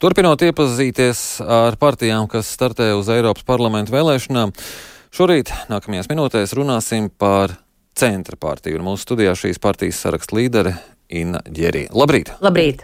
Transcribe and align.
Turpinot 0.00 0.40
iepazīties 0.40 1.42
ar 1.44 1.74
partijām, 1.76 2.24
kas 2.32 2.48
startē 2.48 2.86
uz 2.96 3.10
Eiropas 3.12 3.44
parlamentu 3.44 3.92
vēlēšanām, 3.92 4.54
šorīt, 5.12 5.50
nākamajās 5.68 6.08
minūtēs, 6.08 6.54
runāsim 6.56 7.10
par 7.20 7.52
centra 8.00 8.38
partiju. 8.40 8.78
Un 8.78 8.86
mūsu 8.86 9.04
studijā 9.04 9.34
šīs 9.36 9.60
partijas 9.60 9.98
saraksta 10.00 10.38
līdere 10.38 10.72
Inna 11.12 11.42
Ģerija. 11.44 11.90
Labrīt! 11.92 12.30
Labrīt! 12.40 12.80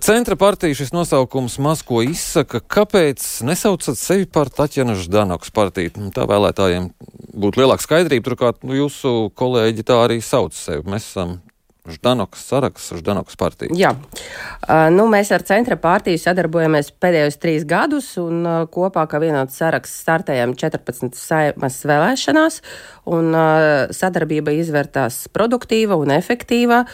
Centra 0.00 0.38
partija 0.40 0.78
šis 0.78 0.94
nosaukums 0.96 1.58
maz 1.60 1.82
ko 1.84 2.00
izsaka. 2.06 2.62
Kāpēc 2.64 3.26
nesaucat 3.44 4.00
sevi 4.00 4.24
par 4.24 4.48
Taķena 4.48 4.96
Ždanoks 4.96 5.52
partiju? 5.52 5.98
Nu, 6.00 6.14
tā 6.16 6.24
vēlētājiem 6.32 6.88
būtu 7.36 7.60
lielāka 7.60 7.84
skaidrība. 7.84 8.24
Turklāt 8.30 8.64
nu, 8.64 8.72
jūsu 8.78 9.34
kolēģi 9.36 9.84
tā 9.84 10.00
arī 10.06 10.22
sauc 10.24 10.56
sevi. 10.56 10.88
Mēs 10.88 11.10
esam 11.12 11.42
Ždanoks 11.88 12.42
saraksts, 12.50 12.92
Ždanoks 13.00 13.38
partija. 13.40 13.74
Jā, 13.76 13.92
uh, 13.94 14.88
nu, 14.94 15.06
mēs 15.10 15.30
ar 15.34 15.44
centra 15.48 15.78
partiju 15.80 16.20
sadarbojamies 16.20 16.90
pēdējos 17.00 17.38
trīs 17.42 17.66
gadus, 17.68 18.10
un 18.20 18.42
uh, 18.46 18.64
kopā 18.72 19.06
kā 19.10 19.20
vienots 19.22 19.58
saraksts 19.60 20.02
startējam 20.04 20.54
14 20.58 21.16
saimas 21.18 21.78
vēlēšanās, 21.88 22.60
un 23.08 23.32
uh, 23.32 23.86
sadarbība 23.94 24.54
izvērtās 24.58 25.26
produktīva 25.34 25.98
un 26.00 26.12
efektīva. 26.16 26.84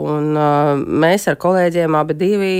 Un, 0.00 0.32
uh, 0.34 0.74
mēs 0.74 1.28
ar 1.30 1.36
kolēģiem 1.38 1.94
abi 1.94 2.16
divi 2.18 2.52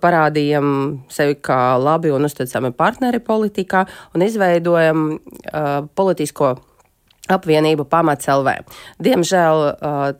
parādījām 0.00 0.70
sevi 1.12 1.36
kā 1.44 1.76
labi 1.80 2.12
un 2.14 2.24
uzticami 2.24 2.72
partneri 2.72 3.20
politikā 3.20 3.84
un 4.16 4.24
izveidojam 4.24 5.06
uh, 5.12 5.70
politisko 5.94 6.54
apvienību 7.30 7.86
pamats 7.90 8.28
LV. 8.30 8.56
Diemžēl 9.02 9.64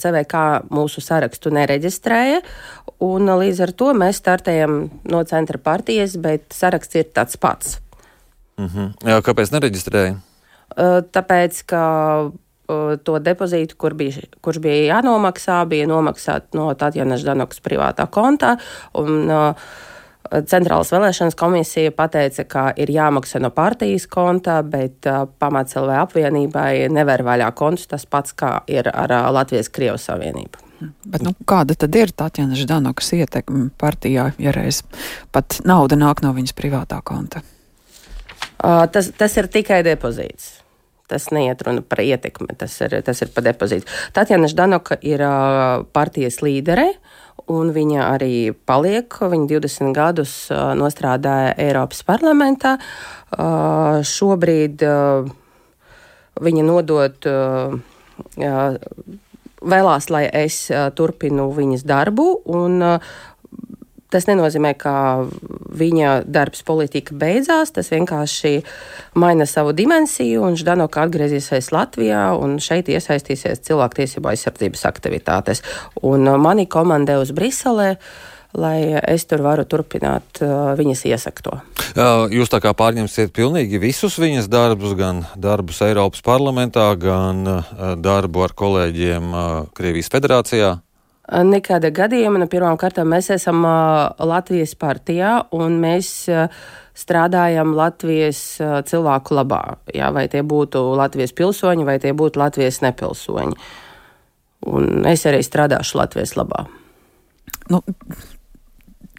CVK 0.01 0.45
mūsu 0.73 1.03
sarakstu 1.05 1.53
nereģistrēja, 1.55 2.41
un 3.05 3.33
līdz 3.43 3.63
ar 3.67 3.75
to 3.77 3.93
mēs 3.97 4.21
startējam 4.23 4.83
no 5.11 5.23
centra 5.29 5.61
partijas, 5.63 6.17
bet 6.21 6.51
saraksts 6.55 7.01
ir 7.01 7.11
tāds 7.15 7.41
pats. 7.41 7.79
Mm 8.59 8.69
-hmm. 8.69 8.93
Jā, 9.09 9.23
kāpēc 9.25 9.53
nereģistrēja? 9.57 10.17
Tāpēc, 11.13 11.63
ka 11.67 11.85
to 13.05 13.19
depozītu, 13.19 13.77
kur 13.77 13.95
bija, 13.95 14.23
kurš 14.41 14.61
bija 14.63 14.95
jānomaksā, 14.95 15.67
bija 15.67 15.87
nomaksāta 15.91 16.59
no 16.59 16.75
Tatjanas 16.75 17.25
Danokas 17.27 17.61
privātā 17.65 18.07
kontā. 18.07 18.57
Un, 18.95 19.31
uh, 19.31 19.55
Centrālas 20.29 20.93
vēlēšanas 20.93 21.35
komisija 21.35 21.91
pateica, 21.97 22.45
ka 22.47 22.65
ir 22.79 22.93
jāmaksā 22.93 23.41
no 23.43 23.49
partijas 23.55 24.05
konta, 24.11 24.61
bet 24.63 25.09
uh, 25.09 25.25
pamats 25.41 25.75
LV 25.81 25.97
apvienībai 26.05 26.91
nevar 26.93 27.25
vaļā 27.27 27.49
kontus 27.59 27.89
tas 27.91 28.05
pats, 28.07 28.37
kā 28.37 28.59
ir 28.71 28.87
ar 28.93 29.11
uh, 29.17 29.31
Latvijas 29.35 29.73
Krievijas 29.73 30.07
Savienību. 30.11 30.67
Bet, 30.81 31.25
nu, 31.25 31.33
kāda 31.49 31.75
tad 31.77 31.97
ir 31.97 32.13
Tatjana 32.17 32.57
Ždanokas 32.57 33.11
ietekme 33.17 33.69
partijā, 33.81 34.31
ja 34.41 34.53
reiz 34.55 34.83
pat 35.33 35.59
nauda 35.67 35.99
nāk 35.99 36.23
no 36.25 36.33
viņas 36.37 36.55
privātā 36.57 37.01
konta? 37.05 37.43
Uh, 38.61 38.85
tas, 38.93 39.11
tas 39.17 39.37
ir 39.41 39.49
tikai 39.51 39.81
depozīts. 39.89 40.59
Tas 41.11 41.27
neiet 41.35 41.65
runa 41.67 41.83
par 41.83 42.05
ietekmi, 42.05 42.55
tas 42.61 42.77
ir, 42.85 43.01
tas 43.03 43.19
ir 43.25 43.33
par 43.35 43.49
depozītu. 43.49 43.89
Tatjana 44.15 44.53
Ždanoka 44.53 45.01
ir 45.03 45.25
uh, 45.27 45.89
partijas 45.97 46.39
līdere. 46.45 46.93
Uh, 46.93 47.17
un 47.49 47.71
viņa 47.73 48.05
arī 48.11 48.53
paliek. 48.67 49.09
Viņa 49.09 49.49
20 49.49 49.95
gadus 49.97 50.35
nostrādāja 50.51 51.55
Eiropas 51.57 52.03
parlamentā. 52.05 52.77
Šobrīd 54.11 54.85
viņa 56.41 56.67
nodot 56.67 57.31
vēlās, 59.61 60.11
lai 60.11 60.25
es 60.45 60.63
turpinu 60.97 61.51
viņas 61.57 61.85
darbu, 61.89 62.29
un 62.51 62.81
Tas 64.11 64.27
nenozīmē, 64.27 64.73
ka 64.79 64.95
viņa 65.81 66.15
darbs 66.27 66.65
politika 66.67 67.15
beidzās. 67.15 67.71
Tas 67.77 67.93
vienkārši 67.93 68.61
maina 69.21 69.47
savu 69.47 69.75
dimensiju, 69.77 70.43
un 70.49 70.59
Ždanoka 70.59 71.07
atgriezīsies 71.07 71.71
Latvijā 71.75 72.25
un 72.39 72.59
šeit 72.63 72.91
iesaistīsies 72.91 73.63
cilvēktiesību 73.69 74.33
aizsardzības 74.33 74.85
aktivitātēs. 74.91 75.65
Un 76.03 76.27
mani 76.43 76.67
komandē 76.71 77.21
uz 77.23 77.33
Briselē 77.37 77.95
lai 78.57 78.99
es 79.07 79.27
tur 79.31 79.45
varu 79.45 79.65
turpināt 79.69 80.41
uh, 80.43 80.73
viņas 80.79 81.05
iesakto. 81.11 81.61
Jūs 82.35 82.51
tā 82.51 82.61
kā 82.63 82.73
pārņemsiet 82.77 83.33
pilnīgi 83.35 83.81
visus 83.83 84.19
viņas 84.19 84.51
darbus, 84.51 84.97
gan 84.99 85.25
darbus 85.39 85.81
Eiropas 85.87 86.23
parlamentā, 86.27 86.89
gan 86.99 87.47
uh, 87.47 87.75
darbu 87.99 88.47
ar 88.47 88.55
kolēģiem 88.59 89.31
uh, 89.31 89.51
Krievijas 89.77 90.11
federācijā? 90.13 90.79
Nekāda 91.31 91.93
gadījuma. 91.95 92.41
Nu, 92.43 92.49
Pirmkārt, 92.51 92.99
mēs 93.07 93.31
esam 93.35 93.63
Latvijas 93.63 94.75
partijā 94.79 95.37
un 95.55 95.79
mēs 95.83 96.11
strādājam 96.99 97.75
Latvijas 97.79 98.41
cilvēku 98.91 99.37
labā. 99.39 99.63
Jā, 99.95 100.11
vai 100.15 100.27
tie 100.33 100.43
būtu 100.43 100.83
Latvijas 100.99 101.35
pilsoņi, 101.39 101.87
vai 101.87 102.01
tie 102.03 102.13
būtu 102.17 102.43
Latvijas 102.43 102.83
nepilsoņi. 102.83 103.57
Un 104.75 105.07
es 105.09 105.25
arī 105.31 105.41
strādāšu 105.47 106.03
Latvijas 106.03 106.35
labā. 106.37 106.67
Nu, 107.71 107.81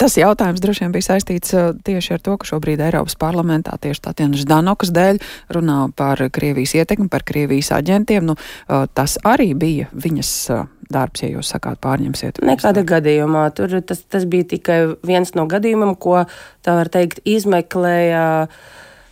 Tas 0.02 0.16
jautājums 0.18 0.58
droši 0.64 0.82
vien 0.82 0.94
bija 0.96 1.06
saistīts 1.12 1.54
uh, 1.54 1.76
tieši 1.86 2.16
ar 2.16 2.22
to, 2.26 2.34
ka 2.42 2.48
šobrīd 2.50 2.82
Eiropas 2.82 3.14
parlamentā 3.22 3.76
tieši 3.78 4.02
Tatjana 4.08 4.40
Ždanokas 4.40 4.90
dēļ 4.96 5.20
runā 5.54 5.76
par 5.94 6.24
Krievijas 6.34 6.74
ietekmi, 6.80 7.06
par 7.12 7.22
Krievijas 7.28 7.70
aģentiem. 7.78 8.26
Nu, 8.32 8.34
uh, 8.34 8.88
tas 8.98 9.20
arī 9.22 9.52
bija 9.54 9.92
viņas 9.94 10.32
uh, 10.56 10.66
darbs, 10.90 11.22
ja 11.22 11.30
jūs 11.36 11.54
sakāt, 11.54 11.78
pārņemsiet. 11.86 12.42
Nekāda 12.42 12.82
gadījumā. 12.82 13.46
Tur 13.54 13.78
tas, 13.86 14.02
tas 14.02 14.26
bija 14.26 14.50
tikai 14.56 14.82
viens 15.06 15.36
no 15.38 15.46
gadījumiem, 15.46 15.94
ko 16.02 16.24
tā 16.66 16.80
var 16.82 16.90
teikt 16.90 17.22
izmeklēja. 17.22 18.26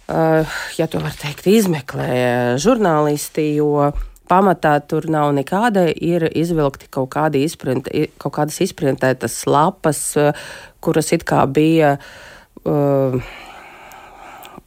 Ja 0.09 0.85
to 0.89 0.97
var 1.03 1.13
teikt, 1.13 1.45
izmeklēja 1.45 2.55
žurnālisti, 2.57 3.43
jo 3.59 3.91
pamatā 4.29 4.75
tur 4.85 5.07
nav 5.11 5.31
nekāda, 5.37 5.87
ir 5.89 6.27
izvilkti 6.37 6.89
kaut, 6.93 7.09
kādi 7.15 7.43
izprinte, 7.45 8.07
kaut 8.21 8.35
kādas 8.37 8.59
izprintētas 8.65 9.41
lapas, 9.49 10.01
kuras 10.83 11.13
it 11.15 11.27
kā 11.27 11.45
bija. 11.49 11.97
Uh, 12.65 13.21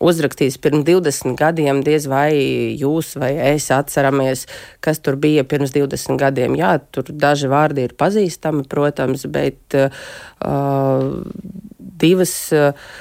uzrakstīts 0.02 0.58
pirms 0.62 0.84
20 0.86 1.36
gadiem, 1.38 1.82
diez 1.86 2.08
vai 2.10 2.32
jūs 2.78 3.14
vai 3.20 3.32
es 3.52 3.68
atceramies, 3.74 4.46
kas 4.82 5.00
tur 5.02 5.18
bija 5.20 5.44
pirms 5.48 5.74
20 5.74 6.18
gadiem. 6.20 6.56
Jā, 6.58 6.74
tur 6.94 7.12
daži 7.12 7.50
vārdi 7.52 7.86
ir 7.86 7.96
pazīstami, 7.98 8.66
protams, 8.70 9.26
bet 9.32 9.78
uh, 9.78 11.08
divas. 11.78 12.36
Uh, 12.52 12.92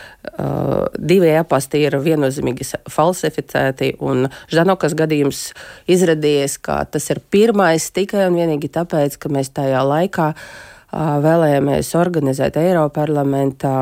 divi 1.02 1.32
e-pasti 1.34 1.80
ir 1.82 1.96
viennozīmīgi 1.98 2.68
falsificēti, 2.94 3.88
un 4.06 4.28
Žanokas 4.54 4.94
gadījums 4.94 5.40
izrādījās, 5.90 6.60
ka 6.62 6.76
tas 6.86 7.10
ir 7.10 7.24
pirmais 7.34 7.88
tikai 7.90 8.28
un 8.30 8.38
vienīgi 8.38 8.70
tāpēc, 8.70 9.18
ka 9.18 9.32
mēs 9.34 9.50
tajā 9.58 9.82
laikā 9.82 10.28
uh, 10.36 10.71
vēlējāmies 10.92 11.94
organizēt 12.00 12.60
Eiroparlamentā 12.60 13.76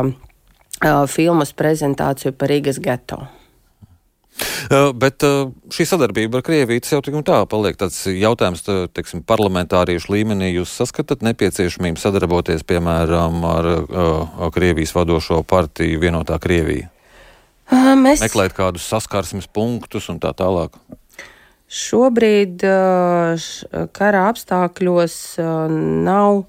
filmas 1.10 1.52
prezentāciju 1.58 2.36
par 2.38 2.54
Rīgas 2.54 2.80
geto. 2.84 3.26
Bet 4.96 5.24
šī 5.74 5.84
sadarbība 5.90 6.40
ar 6.40 6.44
Krieviju 6.46 6.84
jau 6.94 7.02
tik 7.04 7.18
un 7.18 7.26
tā 7.28 7.42
paliek 7.50 7.76
tāds 7.80 7.98
jautājums, 8.08 8.62
teiksim, 8.96 9.24
parlamentāriešu 9.28 10.14
līmenī. 10.14 10.54
Jūs 10.54 10.78
saskatāt 10.80 11.26
nepieciešamību 11.26 12.00
sadarboties, 12.00 12.64
piemēram, 12.70 13.42
ar 13.50 13.68
uh, 13.74 14.46
Krievijas 14.56 14.96
vadošo 14.96 15.42
partiju 15.44 16.00
vienotā 16.06 16.40
Krievija? 16.40 16.88
Mēs... 17.70 18.24
Meklēt 18.24 18.56
kādus 18.58 18.88
saskarsmes 18.90 19.50
punktus 19.52 20.08
un 20.10 20.22
tā 20.24 20.32
tālāk. 20.38 20.78
Šobrīd 21.70 22.64
kara 23.94 24.24
apstākļos 24.32 25.18
nav 26.08 26.40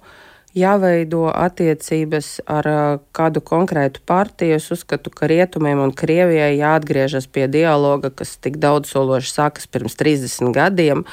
jāveido 0.57 1.29
attiecības 1.31 2.41
ar 2.51 2.69
kādu 3.17 3.43
konkrētu 3.45 4.03
partiju. 4.07 4.57
Es 4.59 4.71
uzskatu, 4.75 5.13
ka 5.15 5.29
Rietumiem 5.31 5.83
un 5.83 5.93
Krievijai 5.95 6.57
jāatgriežas 6.59 7.29
pie 7.31 7.47
dialoga, 7.51 8.11
kas 8.11 8.37
tik 8.43 8.59
daudz 8.63 8.91
sološi 8.91 9.33
sākas 9.35 9.71
pirms 9.71 9.97
30 10.01 10.53
gadiem. 10.57 11.05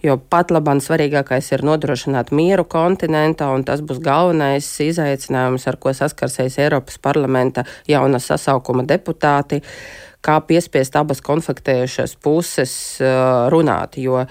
Jo 0.00 0.14
pat 0.16 0.48
labāk 0.48 0.80
svarīgākais 0.80 1.50
ir 1.52 1.60
nodrošināt 1.66 2.30
mieru 2.32 2.64
kontinentā, 2.64 3.50
un 3.52 3.66
tas 3.68 3.82
būs 3.84 4.00
galvenais 4.00 4.64
izaicinājums, 4.80 5.66
ar 5.68 5.76
ko 5.76 5.92
saskarsies 5.92 6.56
Eiropas 6.62 6.96
parlamenta 6.96 7.66
jauna 7.88 8.16
sasaukuma 8.16 8.86
deputāti, 8.88 9.60
kā 10.24 10.38
piespiest 10.40 10.96
abas 10.96 11.20
konfliktējušās 11.20 12.16
puses 12.16 12.72
runāt. 13.52 14.00
Jo 14.00 14.24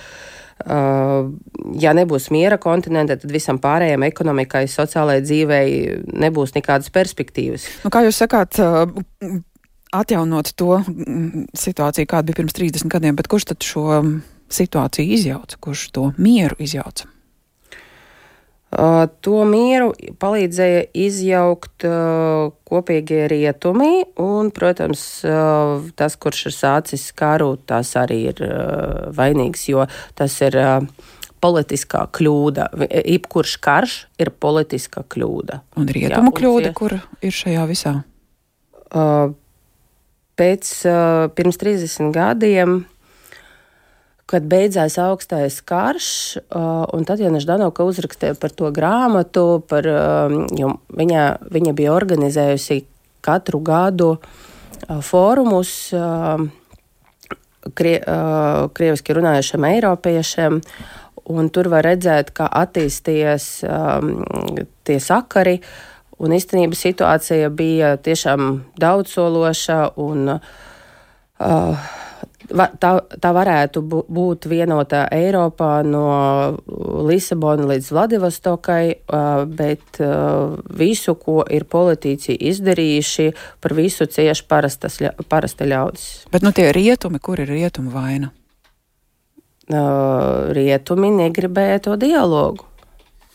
ja 0.65 1.93
nebūs 1.95 2.29
miera 2.35 2.57
kontinentā, 2.61 3.17
tad 3.19 3.31
visam 3.31 3.59
pārējiem 3.61 4.03
ekonomikai, 4.09 4.65
sociālajai 4.71 5.25
dzīvei 5.25 5.69
nebūs 6.25 6.55
nekādas 6.57 6.91
perspektīvas. 6.95 7.67
Nu, 7.85 7.93
kā 7.93 8.03
jūs 8.05 8.19
sakāt, 8.19 8.59
uh, 8.63 8.89
atjaunot 9.95 10.53
to 10.59 10.79
mm, 10.81 11.47
situāciju, 11.57 12.09
kāda 12.09 12.29
bija 12.29 12.41
pirms 12.41 12.57
30 12.57 12.91
gadiem, 12.91 13.15
bet 13.19 13.29
kurš 13.31 13.51
tad 13.53 13.65
šo 13.65 13.85
situāciju 14.49 15.15
izjauca, 15.15 15.61
kurš 15.61 15.87
to 15.95 16.09
mieru 16.17 16.59
izjauca? 16.61 17.09
To 18.69 19.37
mieru 19.49 19.93
palīdzēja 20.21 20.81
izjaukt 20.93 21.85
kopīgie 22.69 23.23
rietumi, 23.31 24.03
un, 24.21 24.51
protams, 24.53 25.01
tas, 25.97 26.17
kurš 26.21 26.43
ir 26.51 26.53
sācis 26.53 27.07
karu, 27.17 27.55
tas 27.57 27.95
arī 27.97 28.19
ir 28.29 28.43
vainīgs, 29.17 29.65
jo 29.71 29.87
tas 30.13 30.37
ir 30.45 30.59
politiskā 31.41 32.03
kļūda. 32.13 32.69
Jebkurš 32.99 33.57
karš 33.63 33.97
ir 34.21 34.29
politiska 34.37 35.01
kļūda. 35.01 35.61
Un 35.79 35.89
rietumu 35.89 36.29
Jā, 36.29 36.37
kļūda, 36.37 36.73
kur 36.77 36.99
ir 37.25 37.33
šajā 37.33 37.65
visā? 37.69 37.95
Pēc 40.39 40.73
pirms 41.35 41.57
30 41.65 42.13
gadiem 42.13 42.83
kad 44.29 44.45
beidzās 44.45 44.99
augstais 45.01 45.57
karš, 45.65 46.09
un 46.93 47.05
tad 47.07 47.21
Jānis 47.23 47.47
Danoka 47.49 47.85
uzrakstīja 47.87 48.37
par 48.37 48.53
to 48.53 48.69
grāmatu, 48.73 49.63
par, 49.69 49.87
jo 50.57 50.75
viņa, 50.93 51.25
viņa 51.49 51.73
bija 51.77 51.95
organizējusi 51.95 52.83
katru 53.25 53.61
gadu 53.65 54.11
fórumus 55.05 55.73
krie, 57.75 57.95
krieviski 58.77 59.17
runājušiem 59.17 59.69
eiropiešiem, 59.73 60.59
un 61.29 61.49
tur 61.53 61.69
var 61.73 61.87
redzēt, 61.89 62.29
kā 62.37 62.47
attīstījies 62.61 63.47
tie 64.87 64.99
sakari, 65.03 65.57
un 66.19 66.35
īstenībā 66.37 66.77
situācija 66.77 67.49
bija 67.49 67.95
tiešām 68.03 68.49
daudzsološa 68.79 69.79
un 70.03 70.35
uh, 70.35 71.97
tā, 72.49 72.91
tā 73.21 73.31
varētu 73.35 73.81
būt 73.85 74.47
vienotā 74.49 75.05
Eiropā 75.13 75.81
no 75.85 76.05
Lisabona 77.07 77.67
līdz 77.69 77.91
Vladivostokai, 77.93 78.83
bet 79.53 80.01
visu, 80.81 81.15
ko 81.19 81.43
ir 81.49 81.65
politiķi 81.69 82.37
izdarījuši, 82.51 83.27
par 83.61 83.75
visu 83.77 84.09
cieši 84.09 84.47
parastas, 84.49 84.99
parasta 85.29 85.67
ļaudis. 85.69 86.07
Bet 86.33 86.45
nu 86.45 86.53
tie 86.55 86.71
rietumi, 86.75 87.21
kur 87.21 87.41
ir 87.41 87.51
rietumu 87.51 87.93
vaina? 87.93 88.31
Rietumi 89.69 91.11
negribēja 91.13 91.85
to 91.85 91.99
dialogu. 92.01 92.65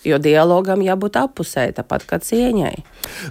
Jo 0.05 0.19
dialogam 0.20 0.82
jābūt 0.84 1.17
apusē, 1.17 1.70
tāpat 1.72 2.02
kā 2.10 2.19
cieņai. 2.20 2.75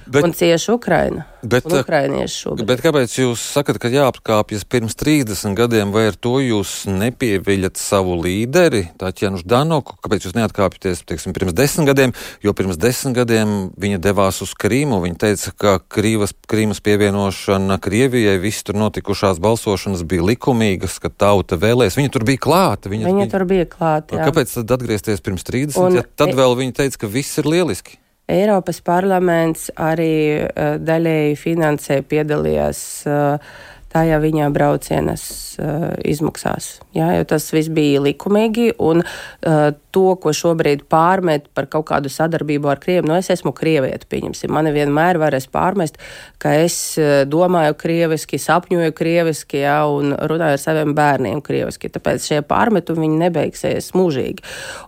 Bet, 0.07 0.23
un 0.23 0.31
cieši 0.33 0.71
Ukraina. 0.73 1.27
Bet, 1.43 1.67
šobrīd. 1.67 2.67
Bet 2.69 2.83
kāpēc 2.85 3.17
jūs 3.19 3.41
sakat, 3.53 3.81
ka 3.83 3.91
jāapkāpjas 3.91 4.63
pirms 4.63 4.95
30 4.95 5.57
gadiem, 5.57 5.91
vai 5.91 6.07
ar 6.13 6.15
to 6.15 6.37
jūs 6.39 6.83
nepieviļat 6.87 7.79
savu 7.79 8.15
līderi, 8.23 8.85
Tāķienu 8.99 9.41
Ždanoku? 9.41 9.97
Kāpēc 10.03 10.27
jūs 10.27 10.35
neatkāpjaties, 10.37 11.03
teiksim, 11.07 11.33
pirms 11.35 11.55
desmit 11.57 11.89
gadiem? 11.89 12.13
Jo 12.45 12.53
pirms 12.55 12.79
desmit 12.79 13.17
gadiem 13.17 13.55
viņa 13.79 13.99
devās 14.03 14.39
uz 14.45 14.53
Krīmu. 14.57 15.01
Viņa 15.03 15.19
teica, 15.25 15.53
ka 15.59 15.73
Krīvas, 15.81 16.35
Krīmas 16.49 16.79
pievienošana 16.85 17.79
Krievijai, 17.83 18.37
viss 18.41 18.63
tur 18.63 18.79
notikušās 18.79 19.41
balsošanas 19.43 20.05
bija 20.07 20.25
likumīgas, 20.29 20.99
ka 21.03 21.11
tauta 21.11 21.59
vēlēs. 21.59 21.97
Viņa 21.99 22.13
tur 22.15 22.27
bija 22.27 22.43
klāta. 22.47 22.91
Viņa, 22.93 23.09
viņa 23.09 23.27
tur 23.33 23.47
bija 23.49 23.67
klāta. 23.69 24.21
Kāpēc 24.21 24.55
tad 24.59 24.77
atgriezties 24.77 25.25
pirms 25.25 25.47
30? 25.49 25.81
Un, 25.83 25.99
ja 25.99 26.07
tad 26.07 26.35
vēl 26.37 26.57
viņa 26.61 26.79
teica, 26.83 27.03
ka 27.03 27.11
viss 27.11 27.41
ir 27.41 27.49
lieliski. 27.49 27.99
Eiropas 28.31 28.79
parlaments 28.85 29.67
arī 29.75 30.13
uh, 30.39 30.75
daļēji 30.79 31.35
finansē, 31.39 31.99
piedalījās 32.07 32.79
uh, 33.11 33.53
tajā 33.93 34.17
viņa 34.23 34.49
braucienas 34.53 35.23
uh, 35.61 35.91
izmaksās. 36.05 36.79
Jā, 36.95 37.11
jo 37.17 37.27
tas 37.29 37.45
viss 37.53 37.71
bija 37.73 38.01
likumīgi, 38.03 38.71
un 38.81 39.03
uh, 39.03 39.69
to, 39.93 40.05
ko 40.21 40.33
šobrīd 40.33 40.85
pārmet 40.89 41.45
par 41.53 41.67
kaut 41.71 41.87
kādu 41.91 42.09
sadarbību 42.13 42.71
ar 42.71 42.81
Krieviju, 42.81 43.07
nu 43.11 43.17
es 43.19 43.29
esmu 43.33 43.53
krievieti, 43.55 44.09
pieņemsim. 44.09 44.51
Mani 44.53 44.73
vienmēr 44.73 45.19
varēs 45.21 45.47
pārmest, 45.53 45.99
ka 46.41 46.55
es 46.63 46.77
uh, 47.01 47.21
domāju 47.29 47.77
krieviski, 47.79 48.41
sapņoju 48.41 48.95
krieviski, 48.97 49.61
jā, 49.63 49.77
un 49.89 50.17
runāju 50.17 50.57
ar 50.57 50.63
saviem 50.63 50.95
bērniem 50.97 51.43
krieviski. 51.45 51.91
Tāpēc 51.93 52.27
šie 52.31 52.41
pārmetumi 52.49 53.05
viņi 53.07 53.21
nebeigsies 53.27 53.93
mūžīgi. 53.97 54.45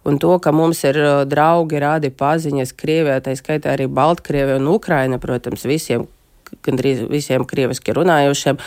Un 0.09 0.19
to, 0.21 0.33
ka 0.41 0.53
mums 0.55 0.81
ir 0.87 0.99
draugi, 1.29 1.81
rādi 1.81 2.11
paziņas 2.15 2.73
Krievijā, 2.75 3.21
tā 3.23 3.37
skaitā 3.37 3.75
arī 3.75 3.87
Baltkrievija 3.91 4.59
un 4.59 4.73
Ukraina, 4.73 5.21
protams, 5.21 5.65
visiem 5.69 6.07
gandrīz 6.65 7.05
visiem 7.11 7.45
krieviski 7.47 7.95
runājošiem, 7.95 8.59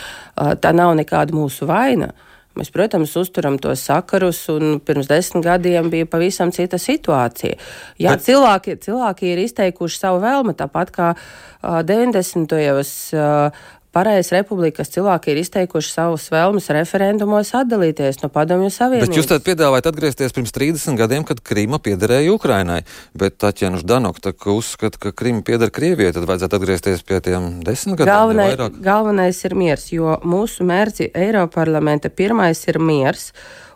tā 0.61 0.73
nav 0.75 0.95
nekāda 0.99 1.35
mūsu 1.35 1.69
vaina. 1.69 2.11
Mēs, 2.57 2.71
protams, 2.73 3.13
uzturam 3.19 3.59
tos 3.61 3.85
sakarus, 3.87 4.41
un 4.51 4.79
pirms 4.83 5.07
desmit 5.07 5.45
gadiem 5.45 5.91
bija 5.93 6.07
pavisam 6.09 6.51
cita 6.51 6.79
situācija. 6.81 7.55
Jā, 8.01 8.15
Bet... 8.15 8.25
cilvēki, 8.25 8.75
cilvēki 8.83 9.29
ir 9.31 9.43
izteikuši 9.45 10.01
savu 10.01 10.23
vēlmu, 10.23 10.55
tāpat 10.59 10.91
kā 10.95 11.11
uh, 11.13 11.79
90. 11.87 12.49
gados 12.49 12.93
uh, 13.15 13.67
Pārējais 13.99 14.29
republikas 14.31 14.91
cilvēki 14.93 15.33
ir 15.33 15.39
izteikuši 15.41 15.89
savus 15.91 16.29
vēlmes 16.31 16.69
referendumos 16.71 17.49
atdalīties 17.57 18.21
no 18.21 18.29
Padomju 18.31 18.69
Savienības. 18.71 19.09
Bet 19.09 19.17
jūs 19.19 19.27
tad 19.27 19.43
piedāvājat 19.43 19.89
atgriezties 19.89 20.35
pirms 20.37 20.53
30 20.55 20.95
gadiem, 21.01 21.25
kad 21.27 21.41
Krīma 21.43 21.81
piederēja 21.83 22.31
Ukrainai. 22.31 22.77
Bet 23.19 23.35
Taķēna 23.43 23.81
Ždanok 23.81 24.21
uzskata, 24.53 25.01
ka 25.03 25.11
Krīma 25.11 25.43
pieder 25.43 25.73
Krievijai, 25.75 26.13
tad 26.15 26.29
vajadzētu 26.29 26.59
atgriezties 26.61 27.03
pie 27.03 27.19
tiem 27.25 27.49
desmit 27.65 27.99
gadiem. 27.99 28.13
Galvenai, 28.13 28.71
galvenais 28.87 29.43
ir 29.49 29.57
miers, 29.59 29.89
jo 29.91 30.15
mūsu 30.23 30.63
mērķi 30.69 31.11
Eiroparlamenta 31.27 32.13
pirmais 32.13 32.63
ir 32.71 32.79
miers. 32.79 33.33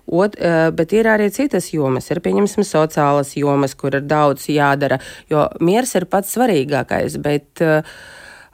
Ot, 0.08 0.40
eh, 0.40 0.72
bet 0.72 0.96
ir 0.96 1.12
arī 1.12 1.30
citas 1.36 1.72
jomas, 1.76 2.08
ir 2.12 2.24
pieņemsim 2.24 2.64
sociālas 2.68 3.36
jomas, 3.40 3.76
kur 3.76 3.96
ir 3.96 4.08
daudz 4.08 4.48
jādara, 4.52 5.04
jo 5.32 5.50
miers 5.60 5.96
ir 6.00 6.08
pats 6.08 6.38
svarīgākais. 6.38 7.20
Bet, 7.24 7.50
Uh, 7.60 7.82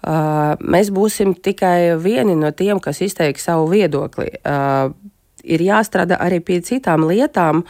mēs 0.04 0.92
būsim 0.96 1.34
tikai 1.36 1.98
vieni 2.00 2.36
no 2.40 2.52
tiem, 2.56 2.80
kas 2.80 3.02
izteiks 3.04 3.48
savu 3.50 3.68
viedokli. 3.72 4.30
Uh, 4.44 4.94
ir 5.44 5.64
jāstrādā 5.64 6.20
arī 6.20 6.40
pie 6.44 6.62
citām 6.64 7.08
lietām, 7.10 7.64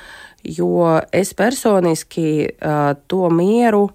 jo 0.43 0.99
es 1.13 1.33
personiski 1.33 2.29
uh, 2.47 2.93
to 3.07 3.29
mieru 3.33 3.89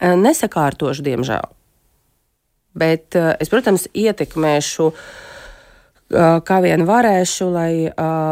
nesakārtošu, 0.00 1.02
diemžēl. 1.02 1.48
Bet 2.80 3.16
es, 3.16 3.48
protams, 3.50 3.88
ietekmēšu 3.96 4.84
uh, 4.86 5.00
kā 6.10 6.56
vien 6.64 6.82
varēšu, 6.88 7.46
lai, 7.54 7.72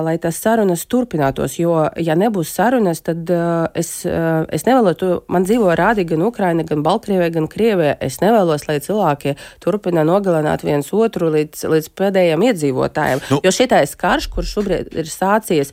lai 0.02 0.16
tas 0.18 0.40
sarunas 0.42 0.82
turpinātos. 0.90 1.58
Jo, 1.60 1.84
ja 1.94 2.16
nebūs 2.18 2.50
sarunas, 2.50 3.04
tad 3.06 3.30
es, 3.78 3.92
es 4.02 4.66
nevēlos, 4.66 5.22
man 5.30 5.46
dzīvo 5.46 5.70
rādi 5.78 6.02
gan 6.08 6.24
Ukraina, 6.26 6.64
gan 6.66 6.82
Baltkrievija, 6.82 7.30
gan 7.36 7.46
Krievija. 7.50 7.94
Es 8.02 8.18
nevēlos, 8.22 8.66
lai 8.66 8.80
cilvēki 8.82 9.36
turpina 9.62 10.02
nogalināt 10.06 10.64
viens 10.66 10.90
otru 10.90 11.30
līdz, 11.34 11.68
līdz 11.70 11.90
pēdējiem 11.94 12.44
iedzīvotājiem. 12.48 13.22
Nu. 13.30 13.40
Jo 13.46 13.54
šitais 13.54 13.94
karš, 13.98 14.26
kurš 14.34 14.56
šobrīd 14.56 14.98
ir 14.98 15.12
sācies, 15.12 15.70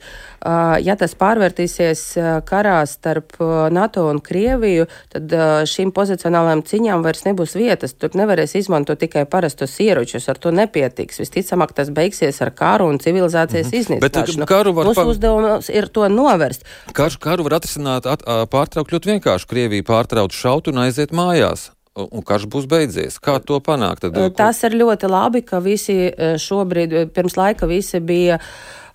ja 0.85 0.93
tas 0.99 1.17
pārvērtīsies 1.17 2.05
karā 2.45 2.77
starp 2.85 3.39
NATO 3.73 4.05
un 4.11 4.21
Krieviju, 4.21 4.85
tad 5.09 5.33
šīm 5.73 5.89
pozicionālajām 5.95 6.61
ciņām 6.69 7.05
vairs 7.05 7.25
nebūs 7.25 7.57
vietas. 7.57 7.97
Tur 7.97 8.13
nevarēs 8.13 8.53
izmantot 8.61 9.01
tikai 9.01 9.25
parastos 9.25 9.73
ieročus, 9.81 10.29
ar 10.29 10.37
to 10.37 10.53
nepietiks. 10.53 11.23
Visticamāk, 11.23 11.73
tas 11.73 11.89
beigsies 11.95 12.41
ar 12.43 12.51
karu 12.55 12.89
un 12.91 12.99
civilizācijas 13.01 13.69
mm 13.69 13.71
-hmm. 13.71 13.99
iznīcināšanu. 13.99 14.47
Karu 14.49 14.73
var 14.73 14.91
Mūsu 14.91 15.07
uzdevums 15.13 15.69
ir 15.69 15.87
to 15.87 16.07
novērst. 16.09 16.65
Karš, 16.93 17.17
karu 17.17 17.47
var 17.47 17.59
atrisināt, 17.59 18.05
at, 18.05 18.23
pārtraukt 18.51 18.91
ļoti 18.93 19.15
vienkārši. 19.15 19.47
Krievija 19.47 19.83
pārtrauc 19.83 20.33
šaut 20.33 20.67
un 20.67 20.77
aiziet 20.85 21.11
mājās. 21.11 21.71
Un 21.95 22.23
karš 22.27 22.49
būs 22.51 22.65
beidzies. 22.67 23.19
Kā 23.23 23.37
to 23.39 23.61
panākt? 23.63 24.03
Tad, 24.03 24.33
Tas 24.35 24.63
ir 24.67 24.75
ļoti 24.75 25.07
labi, 25.07 25.41
ka 25.47 25.61
visi 25.63 26.11
šobrīd, 26.43 27.13
pirms 27.15 27.37
laika 27.39 27.69
visi 27.71 27.99
bija. 27.99 28.39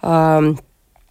Um, 0.02 0.58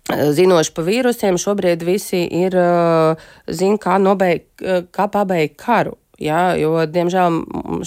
Zinoši 0.10 0.74
par 0.74 0.86
vīrusiem, 0.88 1.38
šobrīd 1.38 1.84
visi 1.86 2.24
ir, 2.26 2.56
uh, 2.58 3.14
zina, 3.46 3.78
kā, 3.78 3.98
nobeig, 4.02 4.48
kā 4.90 5.06
pabeigt 5.06 5.58
karu. 5.62 5.98
Jā, 6.18 6.56
jo, 6.60 6.74
diemžēl, 6.90 7.38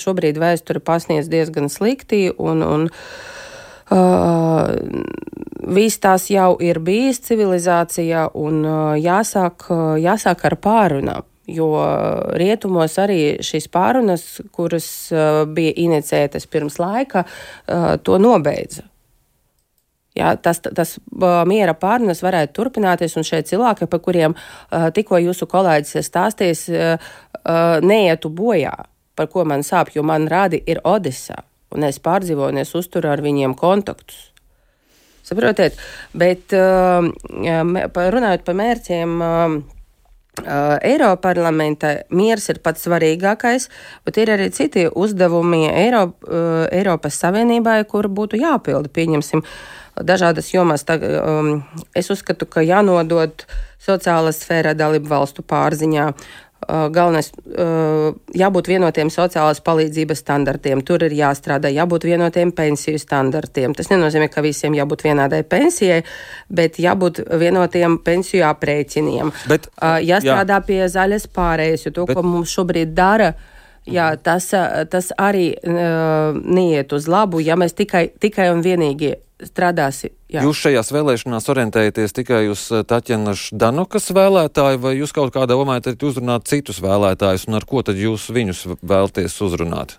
šobrīd 0.00 0.38
vēsture 0.40 0.80
pasniedz 0.80 1.28
diezgan 1.28 1.68
slikti, 1.68 2.28
un, 2.38 2.62
un 2.62 2.88
Uh, 2.88 3.32
Viss 5.72 6.00
tās 6.02 6.26
jau 6.30 6.56
ir 6.60 6.80
bijis 6.82 7.20
civilizācijā, 7.22 8.28
un 8.34 8.64
uh, 8.66 8.94
jāsāk, 8.98 9.68
uh, 9.70 9.82
jāsāk 10.00 10.46
ar 10.48 10.56
pārunām. 10.62 11.28
Jo 11.52 11.68
rietumos 12.38 12.94
arī 13.02 13.38
šīs 13.42 13.66
pārunas, 13.72 14.24
kuras 14.54 14.86
uh, 15.14 15.42
bija 15.50 15.74
inicētas 15.84 16.46
pirms 16.50 16.78
laika, 16.82 17.24
uh, 17.26 17.94
to 18.02 18.18
nobeidza. 18.22 18.86
Jā, 20.18 20.34
tas 20.36 20.60
tas 20.60 20.96
uh, 20.98 21.42
miera 21.48 21.74
pārunas 21.78 22.22
varētu 22.24 22.52
turpināties, 22.58 23.16
un 23.16 23.26
šie 23.26 23.40
cilvēki, 23.48 23.88
par 23.90 24.02
kuriem 24.04 24.34
uh, 24.36 24.90
tikko 24.94 25.22
jūsu 25.22 25.48
kolēģis 25.50 26.10
stāstīs, 26.10 26.66
uh, 26.72 26.98
uh, 27.42 27.78
neietu 27.82 28.30
bojā, 28.34 28.74
par 29.16 29.30
ko 29.32 29.46
man 29.48 29.64
sāp, 29.66 29.94
jo 29.96 30.04
man 30.06 30.28
rādi 30.30 30.62
ir 30.66 30.82
Odisā 30.84 31.40
un 31.74 31.88
es 31.88 32.00
pārdzīvoju, 32.02 32.54
un 32.54 32.62
es 32.62 32.74
uzturu 32.78 33.10
ar 33.12 33.22
viņiem 33.24 33.56
kontaktus. 33.58 34.28
Saprotiet, 35.22 35.78
bet 36.18 36.52
uh, 36.56 37.06
runājot 37.06 38.44
par 38.48 38.58
mērķiem, 38.58 39.20
uh, 39.22 39.60
Uh, 40.40 40.78
Eiroparlamenta 40.80 41.90
miers 42.08 42.46
ir 42.48 42.56
pats 42.64 42.86
svarīgākais, 42.86 43.66
bet 44.08 44.16
ir 44.16 44.30
arī 44.32 44.46
citi 44.48 44.86
uzdevumi 44.88 45.66
Eiro, 45.68 46.06
uh, 46.08 46.62
Eiropas 46.72 47.18
Savienībai, 47.20 47.82
kur 47.84 48.08
būtu 48.08 48.40
jāpilda. 48.40 48.88
Pieņemsim, 48.88 49.42
dažādas 50.08 50.48
jomās. 50.54 50.86
Tā, 50.88 50.96
um, 51.20 51.50
es 51.92 52.08
uzskatu, 52.08 52.48
ka 52.48 52.64
jānodod 52.64 53.44
sociālā 53.84 54.32
sfēra 54.32 54.72
dalību 54.72 55.12
valstu 55.12 55.44
pārziņā. 55.44 56.08
Uh, 56.62 56.86
galvenais 56.94 57.32
uh, 57.34 58.12
jābūt 58.38 58.68
vienotiem 58.70 59.08
sociālās 59.10 59.58
palīdzības 59.66 60.20
standartiem. 60.22 60.82
Tur 60.86 61.02
ir 61.02 61.14
jāstrādā, 61.18 61.72
jābūt 61.74 62.06
vienotiem 62.06 62.52
pensiju 62.54 63.00
standartiem. 63.02 63.74
Tas 63.74 63.90
nenozīmē, 63.90 64.28
ka 64.30 64.44
visiem 64.44 64.76
jābūt 64.78 65.02
vienādai 65.08 65.42
pensijai, 65.42 66.02
bet 66.46 66.78
jābūt 66.78 67.24
vienotiem 67.42 67.98
pensiju 68.06 68.46
aprēķiniem. 68.52 69.32
Bet, 69.50 69.66
uh, 69.80 69.98
jāstrādā 69.98 70.60
jā. 70.60 70.66
pie 70.68 70.80
zaļas 70.92 71.26
pārējas, 71.34 71.88
jo 71.88 71.94
to, 71.96 72.06
bet, 72.06 72.18
ko 72.18 72.26
mums 72.26 72.54
šobrīd 72.54 72.94
dara, 72.94 73.32
Jā, 73.82 74.12
tas, 74.14 74.44
tas 74.94 75.08
arī 75.18 75.48
uh, 75.58 76.36
neiet 76.38 76.92
uz 76.94 77.08
labu, 77.10 77.40
ja 77.42 77.56
mēs 77.58 77.74
tikai, 77.74 78.04
tikai 78.22 78.44
un 78.52 78.60
vienīgi 78.62 79.08
strādāsim. 79.48 80.12
Jā. 80.32 80.44
Jūs 80.46 80.60
šajās 80.64 80.92
vēlēšanās 80.94 81.48
orientējaties 81.52 82.16
tikai 82.16 82.44
uz 82.52 82.66
eh, 82.72 82.84
Taķenas 82.88 83.48
Danukas 83.58 84.10
vēlētāju, 84.14 84.82
vai 84.82 84.94
jūs 84.98 85.14
kaut 85.16 85.34
kādā 85.34 85.54
domājat 85.54 86.02
uzrunāt 86.02 86.48
citus 86.50 86.82
vēlētājus, 86.84 87.48
un 87.50 87.58
ar 87.60 87.68
ko 87.68 87.84
tad 87.86 88.00
jūs 88.00 88.28
viņus 88.32 88.64
vēlties 88.80 89.38
uzrunāt? 89.44 89.98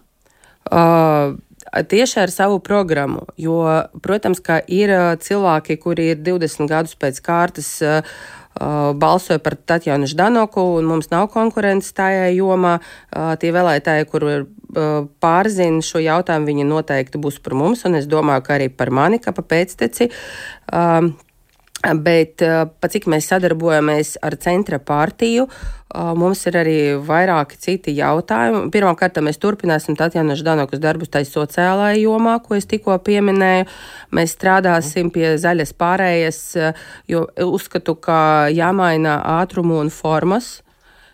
Uh, 0.63 1.35
tieši 1.73 2.19
ar 2.23 2.31
savu 2.33 2.59
programmu, 2.61 3.25
jo, 3.41 3.57
protams, 4.05 4.43
ka 4.43 4.59
ir 4.67 4.93
cilvēki, 5.23 5.79
kuri 5.81 6.13
ir 6.13 6.23
20 6.23 6.69
gadus 6.69 6.97
pēc 6.99 7.21
kārtas. 7.25 7.75
Uh, 7.81 8.41
Uh, 8.53 8.93
balsoja 8.93 9.39
par 9.41 9.55
Tatjanu 9.57 10.05
Ždanoku, 10.05 10.61
un 10.77 10.85
mums 10.85 11.07
nav 11.09 11.25
konkurences 11.33 11.89
tajā 11.97 12.27
jomā. 12.35 12.75
Uh, 13.09 13.31
tie 13.41 13.49
vēlētāji, 13.49 14.05
kur 14.11 14.25
uh, 14.29 14.43
pārzina 15.25 15.81
šo 15.81 15.97
jautājumu, 16.03 16.51
viņi 16.51 16.67
noteikti 16.69 17.17
būs 17.17 17.39
par 17.41 17.57
mums, 17.57 17.81
un 17.89 17.97
es 17.97 18.05
domāju, 18.05 18.45
ka 18.45 18.59
arī 18.59 18.69
par 18.69 18.93
mani, 18.93 19.17
kā 19.17 19.33
pa 19.33 19.41
pēcteci. 19.41 20.11
Bet 21.83 22.39
pat 22.39 22.93
cik 22.93 23.09
mēs 23.11 23.25
sadarbojamies 23.27 24.13
ar 24.23 24.37
centra 24.39 24.77
partiju, 24.79 25.49
mums 26.15 26.45
ir 26.47 26.55
arī 26.61 26.75
vairāki 27.03 27.57
citi 27.59 27.91
jautājumi. 27.97 28.69
Pirmkārt, 28.71 29.19
mēs 29.19 29.39
turpināsim 29.43 29.97
Tatjana 29.99 30.37
Ždanokas 30.39 30.79
darbus 30.79 31.11
tai 31.11 31.25
sociālajā 31.27 31.97
jomā, 31.99 32.37
ko 32.45 32.55
es 32.55 32.69
tikko 32.71 32.95
pieminēju. 33.03 33.67
Mēs 34.15 34.35
strādāsim 34.37 35.11
pie 35.11 35.33
zaļas 35.41 35.75
pārējas, 35.75 36.39
jo 37.11 37.25
uzskatu, 37.49 37.97
ka 37.99 38.47
jāmaina 38.53 39.17
ātrumu 39.41 39.81
un 39.83 39.91
formas, 39.91 40.61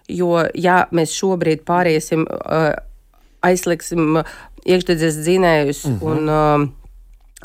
jo 0.06 0.46
ja 0.54 0.84
mēs 0.94 1.18
šobrīd 1.18 1.66
pāriesim, 1.66 2.28
aizliksim 3.42 4.22
iekšdedzes 4.70 5.18
dzinējus 5.26 5.86
mm 5.88 6.00
-hmm. 6.00 6.30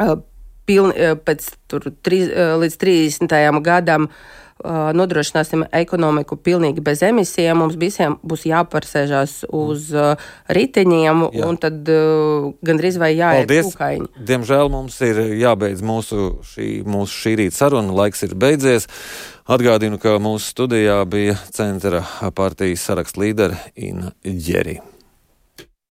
un 0.05 0.25
pilni, 0.67 0.95
eh, 0.97 1.15
pēc 1.17 1.51
tur, 1.69 1.91
tri, 2.03 2.25
eh, 2.29 2.55
līdz 2.61 2.77
30. 2.81 3.61
gadam 3.65 4.09
uh, 4.09 4.93
nodrošināsim 4.95 5.65
ekonomiku 5.75 6.37
pilnīgi 6.37 6.81
bez 6.85 7.03
emisijām, 7.03 7.59
mums 7.59 7.75
visiem 7.75 8.15
būs 8.23 8.47
jāparsēžās 8.47 9.45
uz 9.51 9.91
riteņiem, 10.49 11.25
Jā. 11.35 11.49
un 11.49 11.59
tad 11.59 11.91
gandrīz 12.65 12.99
vai 13.03 13.17
jāiet 13.17 13.51
kukaiņi. 13.51 14.09
Diemžēl 14.31 14.71
mums 14.71 15.01
ir 15.03 15.21
jābeidz 15.43 15.83
mūsu 15.83 16.39
šī, 16.55 16.71
mūsu 16.87 17.19
šī 17.25 17.37
rīta 17.43 17.59
saruna, 17.65 17.93
laiks 18.05 18.23
ir 18.23 18.39
beidzies. 18.39 18.89
Atgādinu, 19.45 19.99
ka 20.01 20.17
mūsu 20.23 20.55
studijā 20.55 21.03
bija 21.05 21.37
centra 21.53 22.07
partijas 22.33 22.87
saraksta 22.87 23.27
līdere 23.27 23.59
Ina 23.77 24.15
Ģeri. 24.23 24.94